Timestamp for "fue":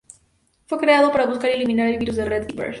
0.65-0.79